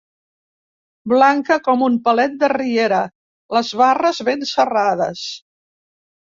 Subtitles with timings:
[1.11, 3.03] Blanca com un palet de riera,
[3.59, 5.29] les barres ben serrades.